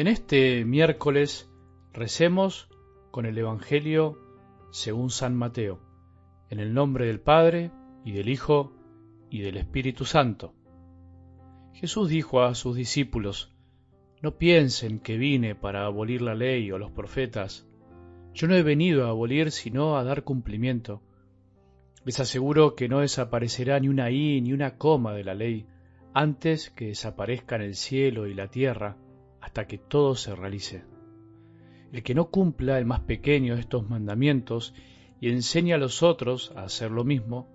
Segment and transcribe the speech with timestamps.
[0.00, 1.50] En este miércoles
[1.92, 2.70] recemos
[3.10, 4.16] con el Evangelio
[4.70, 5.78] según San Mateo,
[6.48, 7.70] en el nombre del Padre
[8.02, 8.72] y del Hijo
[9.28, 10.54] y del Espíritu Santo.
[11.74, 13.54] Jesús dijo a sus discípulos,
[14.22, 17.68] No piensen que vine para abolir la ley o los profetas.
[18.32, 21.02] Yo no he venido a abolir sino a dar cumplimiento.
[22.06, 25.66] Les aseguro que no desaparecerá ni una i ni una coma de la ley
[26.14, 28.96] antes que desaparezcan el cielo y la tierra
[29.40, 30.84] hasta que todo se realice.
[31.92, 34.74] El que no cumpla el más pequeño de estos mandamientos
[35.20, 37.48] y enseñe a los otros a hacer lo mismo,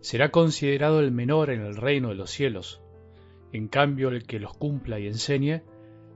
[0.00, 2.82] será considerado el menor en el reino de los cielos.
[3.52, 5.62] En cambio, el que los cumpla y enseñe,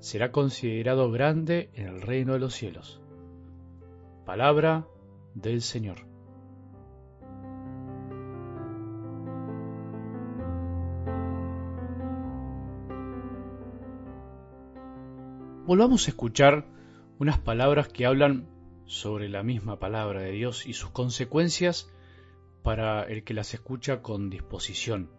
[0.00, 3.00] será considerado grande en el reino de los cielos.
[4.24, 4.86] Palabra
[5.34, 6.06] del Señor.
[15.68, 16.64] Volvamos a escuchar
[17.18, 18.48] unas palabras que hablan
[18.86, 21.92] sobre la misma palabra de Dios y sus consecuencias
[22.62, 25.10] para el que las escucha con disposición.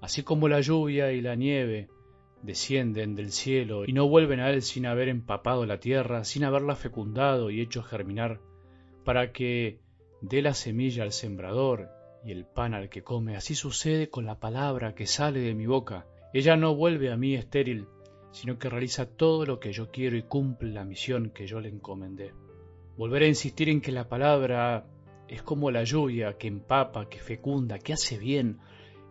[0.00, 1.90] Así como la lluvia y la nieve
[2.40, 6.76] descienden del cielo y no vuelven a él sin haber empapado la tierra, sin haberla
[6.76, 8.40] fecundado y hecho germinar,
[9.04, 9.80] para que
[10.22, 11.90] dé la semilla al sembrador
[12.24, 15.66] y el pan al que come, así sucede con la palabra que sale de mi
[15.66, 16.06] boca.
[16.32, 17.86] Ella no vuelve a mí estéril,
[18.34, 21.68] sino que realiza todo lo que yo quiero y cumple la misión que yo le
[21.68, 22.34] encomendé.
[22.96, 24.88] Volveré a insistir en que la palabra
[25.28, 28.58] es como la lluvia que empapa, que fecunda, que hace bien.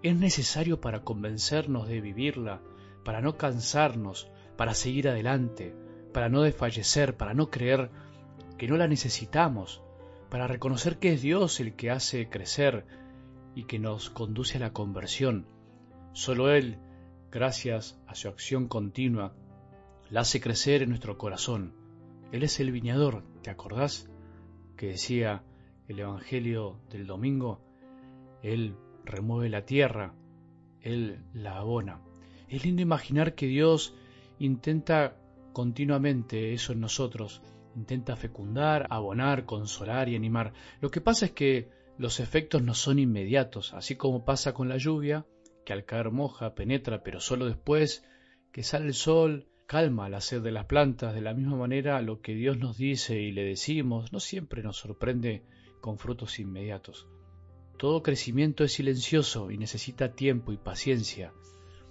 [0.02, 2.62] Es necesario para convencernos de vivirla,
[3.06, 5.74] para no cansarnos, para seguir adelante,
[6.12, 7.92] para no desfallecer, para no creer
[8.58, 9.82] que no la necesitamos,
[10.30, 12.86] para reconocer que es Dios el que hace crecer
[13.56, 15.48] y que nos conduce a la conversión.
[16.12, 16.78] Solo Él
[17.34, 19.34] gracias a su acción continua,
[20.12, 21.74] la hace crecer en nuestro corazón.
[22.32, 24.08] Él es el viñador, ¿te acordás?
[24.78, 25.44] Que decía
[25.88, 27.60] el Evangelio del domingo,
[28.44, 30.14] Él remueve la tierra,
[30.82, 32.02] Él la abona.
[32.50, 33.96] Es lindo imaginar que Dios
[34.38, 35.18] intenta
[35.54, 37.42] continuamente eso en nosotros,
[37.76, 40.54] intenta fecundar, abonar, consolar y animar.
[40.82, 44.78] Lo que pasa es que los efectos no son inmediatos, así como pasa con la
[44.78, 45.26] lluvia,
[45.64, 48.06] que al caer moja, penetra, pero solo después
[48.52, 51.14] que sale el sol, calma la sed de las plantas.
[51.14, 54.78] De la misma manera, lo que Dios nos dice y le decimos no siempre nos
[54.78, 55.44] sorprende
[55.82, 57.08] con frutos inmediatos.
[57.78, 61.34] Todo crecimiento es silencioso y necesita tiempo y paciencia.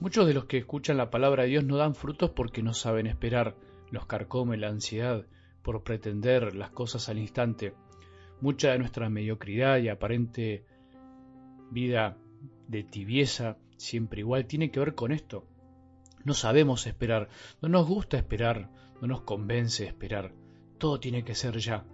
[0.01, 3.07] Muchos de los que escuchan la palabra de Dios no dan frutos porque no saben
[3.07, 3.57] esperar,
[3.91, 5.27] los carcome la ansiedad
[5.63, 7.75] por pretender las cosas al instante.
[8.41, 10.65] Mucha de nuestra mediocridad y aparente
[11.71, 12.17] vida
[12.69, 15.45] de tibieza siempre igual tiene que ver con esto.
[16.25, 17.29] No sabemos esperar,
[17.61, 18.71] no nos gusta esperar,
[19.01, 20.33] no nos convence esperar.
[20.79, 21.85] Todo tiene que ser ya.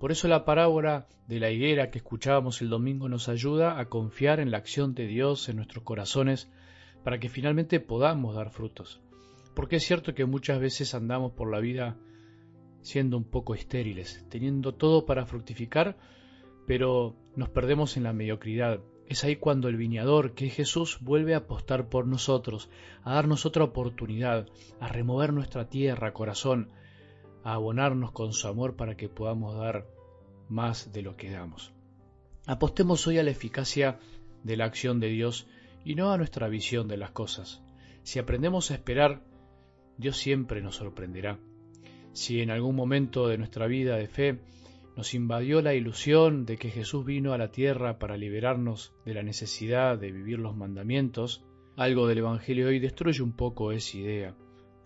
[0.00, 4.40] Por eso la parábola de la higuera que escuchábamos el domingo nos ayuda a confiar
[4.40, 6.50] en la acción de Dios en nuestros corazones
[7.02, 9.00] para que finalmente podamos dar frutos.
[9.54, 11.96] Porque es cierto que muchas veces andamos por la vida
[12.82, 15.96] siendo un poco estériles, teniendo todo para fructificar,
[16.66, 21.34] pero nos perdemos en la mediocridad, es ahí cuando el viñador, que es Jesús, vuelve
[21.34, 22.68] a apostar por nosotros,
[23.02, 24.48] a darnos otra oportunidad,
[24.80, 26.70] a remover nuestra tierra, corazón,
[27.44, 29.86] a abonarnos con su amor para que podamos dar
[30.48, 31.72] más de lo que damos.
[32.46, 33.98] Apostemos hoy a la eficacia
[34.42, 35.46] de la acción de Dios
[35.84, 37.62] y no a nuestra visión de las cosas.
[38.02, 39.22] Si aprendemos a esperar,
[39.98, 41.38] Dios siempre nos sorprenderá.
[42.12, 44.40] Si en algún momento de nuestra vida de fe
[44.96, 49.22] nos invadió la ilusión de que Jesús vino a la tierra para liberarnos de la
[49.22, 51.44] necesidad de vivir los mandamientos,
[51.76, 54.34] algo del Evangelio hoy destruye un poco esa idea,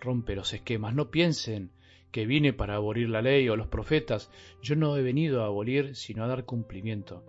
[0.00, 0.97] rompe los esquemas.
[0.97, 1.70] No piensen
[2.10, 5.94] que vine para abolir la ley o los profetas, yo no he venido a abolir
[5.94, 7.25] sino a dar cumplimiento.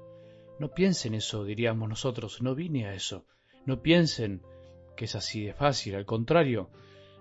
[0.59, 3.25] No piensen eso, diríamos nosotros, no vine a eso.
[3.67, 4.41] No piensen
[4.97, 6.71] que es así de fácil, al contrario,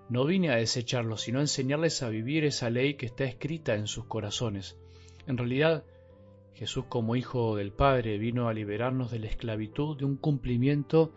[0.09, 3.87] no vine a desecharlo, sino a enseñarles a vivir esa ley que está escrita en
[3.87, 4.79] sus corazones.
[5.27, 5.85] En realidad,
[6.55, 11.13] Jesús como Hijo del Padre vino a liberarnos de la esclavitud de un cumplimiento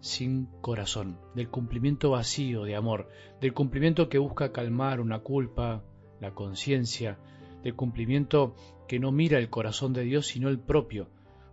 [0.00, 3.08] sin corazón, del cumplimiento vacío de amor,
[3.40, 5.82] del cumplimiento que busca calmar una culpa,
[6.20, 7.18] la conciencia,
[7.62, 8.54] del cumplimiento
[8.86, 11.08] que no mira el corazón de Dios sino el propio,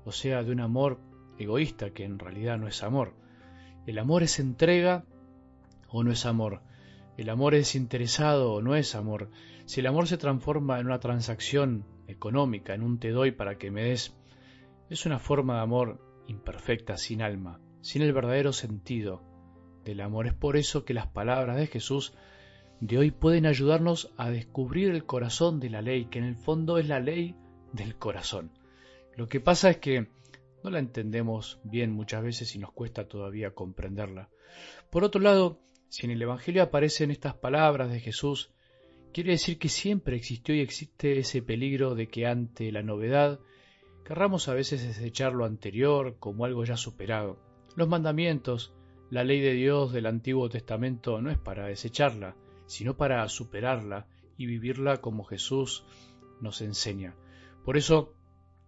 [0.06, 1.00] o sea, de un amor
[1.40, 3.14] egoísta que en realidad no es amor.
[3.86, 5.06] El amor es entrega
[5.90, 6.62] o no es amor.
[7.18, 9.30] El amor es interesado o no es amor.
[9.66, 13.72] Si el amor se transforma en una transacción económica, en un te doy para que
[13.72, 14.16] me des,
[14.90, 19.24] es una forma de amor imperfecta, sin alma, sin el verdadero sentido
[19.84, 20.28] del amor.
[20.28, 22.14] Es por eso que las palabras de Jesús
[22.82, 26.78] de hoy pueden ayudarnos a descubrir el corazón de la ley, que en el fondo
[26.78, 27.36] es la ley
[27.72, 28.52] del corazón.
[29.16, 30.10] Lo que pasa es que
[30.64, 34.30] no la entendemos bien muchas veces y nos cuesta todavía comprenderla.
[34.90, 35.60] Por otro lado,
[35.96, 38.52] si en el Evangelio aparecen estas palabras de Jesús,
[39.14, 43.40] quiere decir que siempre existió y existe ese peligro de que ante la novedad
[44.04, 47.40] querramos a veces desechar lo anterior como algo ya superado.
[47.78, 48.74] Los mandamientos,
[49.10, 54.06] la ley de Dios del Antiguo Testamento no es para desecharla, sino para superarla
[54.36, 55.86] y vivirla como Jesús
[56.42, 57.16] nos enseña.
[57.64, 58.14] Por eso,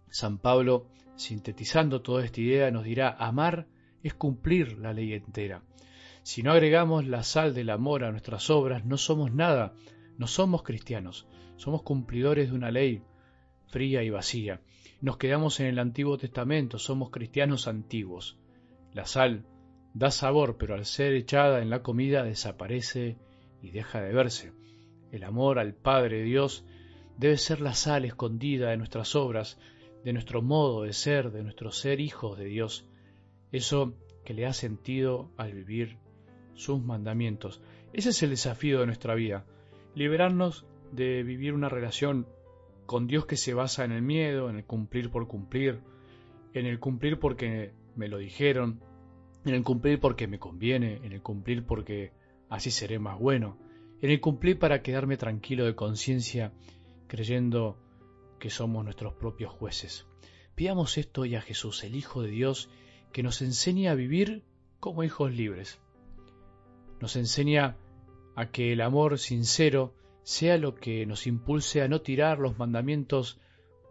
[0.08, 0.86] San Pablo
[1.16, 3.66] Sintetizando toda esta idea, nos dirá, amar
[4.04, 5.62] es cumplir la ley entera.
[6.28, 9.72] Si no agregamos la sal del amor a nuestras obras, no somos nada,
[10.18, 11.26] no somos cristianos,
[11.56, 13.02] somos cumplidores de una ley
[13.68, 14.60] fría y vacía.
[15.00, 18.38] Nos quedamos en el Antiguo Testamento, somos cristianos antiguos.
[18.92, 19.46] La sal
[19.94, 23.16] da sabor, pero al ser echada en la comida desaparece
[23.62, 24.52] y deja de verse.
[25.10, 26.66] El amor al Padre Dios
[27.16, 29.58] debe ser la sal escondida de nuestras obras,
[30.04, 32.86] de nuestro modo de ser, de nuestro ser hijos de Dios,
[33.50, 33.94] eso
[34.26, 35.96] que le ha sentido al vivir
[36.58, 37.62] sus mandamientos.
[37.92, 39.46] Ese es el desafío de nuestra vida,
[39.94, 42.26] liberarnos de vivir una relación
[42.86, 45.80] con Dios que se basa en el miedo, en el cumplir por cumplir,
[46.54, 48.80] en el cumplir porque me lo dijeron,
[49.44, 52.12] en el cumplir porque me conviene, en el cumplir porque
[52.48, 53.58] así seré más bueno,
[54.00, 56.52] en el cumplir para quedarme tranquilo de conciencia,
[57.06, 57.78] creyendo
[58.38, 60.06] que somos nuestros propios jueces.
[60.54, 62.68] Pidamos esto hoy a Jesús, el Hijo de Dios,
[63.12, 64.42] que nos enseñe a vivir
[64.80, 65.80] como hijos libres.
[67.00, 67.76] Nos enseña
[68.34, 73.40] a que el amor sincero sea lo que nos impulse a no tirar los mandamientos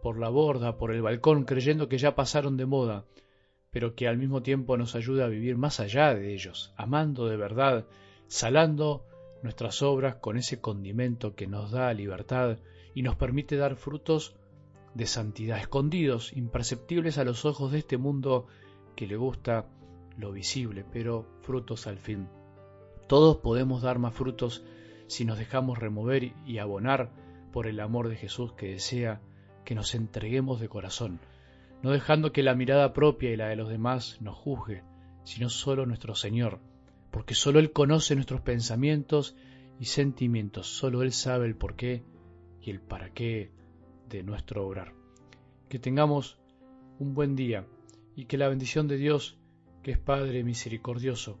[0.02, 3.04] por la borda, por el balcón, creyendo que ya pasaron de moda,
[3.70, 7.36] pero que al mismo tiempo nos ayude a vivir más allá de ellos, amando de
[7.36, 7.86] verdad,
[8.28, 9.04] salando
[9.42, 12.58] nuestras obras con ese condimento que nos da libertad
[12.94, 14.36] y nos permite dar frutos
[14.94, 18.46] de santidad, escondidos, imperceptibles a los ojos de este mundo
[18.96, 19.66] que le gusta
[20.16, 22.28] lo visible, pero frutos al fin.
[23.08, 24.62] Todos podemos dar más frutos
[25.06, 27.10] si nos dejamos remover y abonar
[27.52, 29.22] por el amor de Jesús que desea
[29.64, 31.18] que nos entreguemos de corazón,
[31.82, 34.82] no dejando que la mirada propia y la de los demás nos juzgue,
[35.24, 36.60] sino solo nuestro Señor,
[37.10, 39.36] porque solo Él conoce nuestros pensamientos
[39.80, 42.04] y sentimientos, solo Él sabe el porqué
[42.60, 43.50] y el para qué
[44.10, 44.92] de nuestro obrar.
[45.70, 46.38] Que tengamos
[46.98, 47.66] un buen día
[48.14, 49.38] y que la bendición de Dios,
[49.82, 51.40] que es Padre misericordioso,